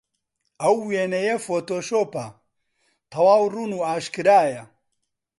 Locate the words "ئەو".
0.61-0.75